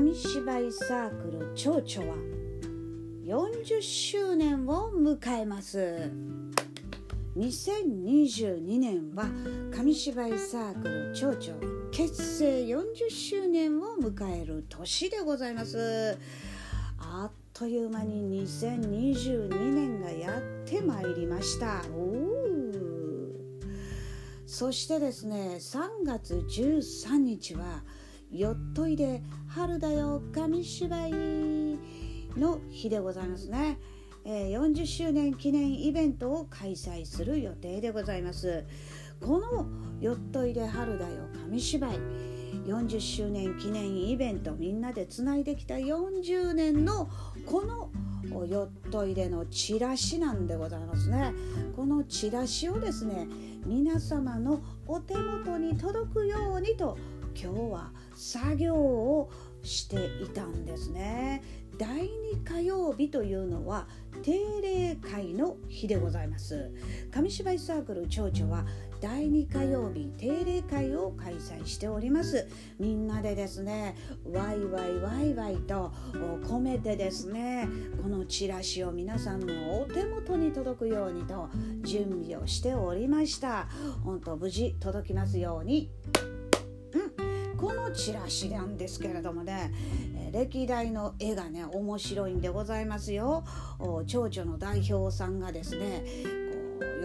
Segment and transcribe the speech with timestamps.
[0.00, 0.14] い
[0.72, 2.16] サークル蝶々は
[3.24, 6.12] 40周年を迎えます。
[7.36, 9.26] 2022年は
[9.74, 16.16] 紙芝居サークル蝶々結成40周年を迎える年でございます。
[16.98, 21.82] あっという間に2022年がやってまいりました。
[24.46, 27.82] そしてですね3月13日は
[28.30, 31.78] よっといで春だよ紙芝居
[32.36, 33.78] の日でございますね、
[34.24, 38.64] えー、40周年記念イベントを開催する予定でございます。
[39.20, 39.66] この
[40.00, 41.98] よっといで春だよ紙芝居
[42.66, 47.08] 40周年記念イベントみんなでつないできた40年の
[47.46, 47.90] この
[48.46, 51.32] よっといでのチラシなんでございますね。
[51.74, 53.26] このチラシをですね
[53.64, 56.98] 皆様のお手元に届くようにと
[57.40, 59.30] 今日は作業を
[59.62, 61.42] していたんですね。
[61.78, 62.08] 第2
[62.44, 63.86] 火曜日というのは
[64.22, 66.72] 定例会の日でございます。
[67.12, 68.66] 紙芝居サークル蝶々は
[69.00, 72.48] 第2火曜日定例会を開催しております。
[72.80, 75.92] みんなでですねワイワイワイワイと
[76.42, 77.68] 込めてですね
[78.02, 81.48] このチラシを皆さんのお手元に届くようにと
[81.82, 83.68] 準備をしておりました。
[84.02, 85.90] 本当無事届きますように。
[87.68, 89.70] このチラシなんですけれどもね、
[90.16, 93.44] え歴代の絵がね面白いんでございますよ。
[94.06, 96.02] 蝶々の代表さんがですね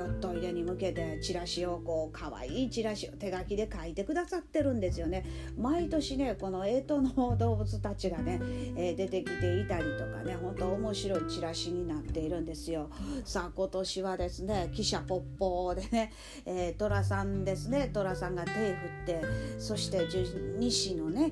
[0.03, 5.25] ヨット入れに向けてチラシをこう可愛いチラシを手書きで書いてくださってるんですよね。
[5.57, 8.39] 毎年ねこの干支の動物たちがね、
[8.75, 12.89] えー、出てきていたりとかね本当面白いチラシになっているんですよ。
[13.23, 16.11] さあ今年はですね記者ポッポでね、
[16.45, 17.89] えー、寅さんですね。
[17.93, 19.21] 寅さんが手振って
[19.57, 20.25] そして十
[20.57, 21.31] 二支のね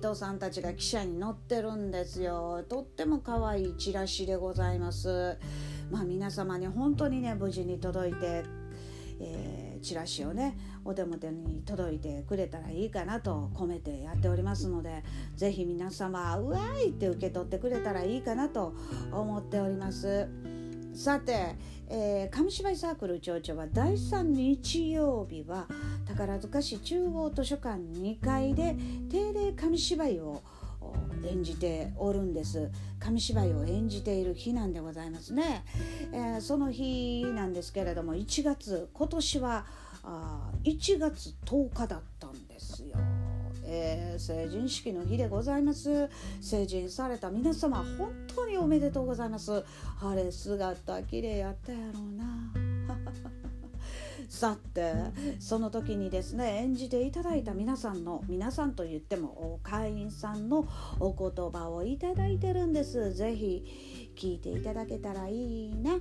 [0.00, 2.64] 干支さんたちが記者に載ってるんですよ。
[2.68, 5.36] とっても可愛いチラシでございます。
[5.90, 8.44] まあ皆様に本当にね無事に届いて、
[9.20, 15.02] えー、チラシをねお手元に届いてくれたらいいかなと込めてやっておりますので
[15.36, 18.74] 是非皆様うわーいって受け取ってくれたらいいかなと
[19.12, 20.28] 思っております。
[20.94, 21.54] さて、
[21.88, 25.68] えー、紙芝居サークル町長は第3日曜日は
[26.06, 28.74] 宝塚市中央図書館2階で
[29.08, 30.42] 定例紙芝居を
[31.26, 32.70] 演じておるんです。
[33.00, 35.64] 紙芝居を演じている日なんでございますね、
[36.12, 39.66] えー、その日なんですけれども1月今年は
[40.02, 42.96] あ1月10日だったんですよ。
[43.70, 46.08] えー、成人式の日でございます。
[46.40, 49.62] 成人された皆様本当におめでとうございます。
[49.98, 52.52] 晴れ姿綺麗やったやろうな。
[54.28, 54.92] さて
[55.40, 60.68] その時にですね演じていただいた皆さんの皆さんと言っても会員さんの
[61.00, 65.98] お言葉をいただいてるんです是非聞いていただけたらいいな。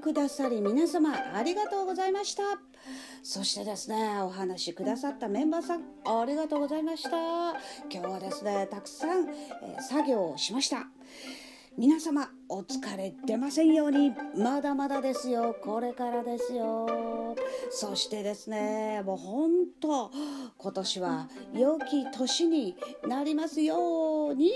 [0.00, 2.42] くださり皆様ありがとうございました。
[3.22, 7.10] そしてですねお話しくださったメンバーさんありがとうございました。
[7.10, 7.58] 今
[7.90, 10.86] 日はですねたくさん、えー、作業をしました。
[11.76, 14.12] 皆様お疲れ出ませんように。
[14.36, 15.56] まだまだですよ。
[15.60, 17.36] これからですよ。
[17.70, 20.12] そしてですねもうほんと
[20.56, 22.76] 今年は良き年に
[23.08, 24.50] なりますように。